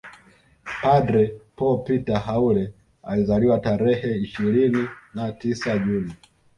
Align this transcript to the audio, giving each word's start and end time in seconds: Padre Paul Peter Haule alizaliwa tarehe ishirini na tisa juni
Padre 0.81 1.37
Paul 1.57 1.83
Peter 1.83 2.19
Haule 2.27 2.73
alizaliwa 3.03 3.59
tarehe 3.59 4.17
ishirini 4.17 4.87
na 5.13 5.31
tisa 5.31 5.77
juni 5.77 6.13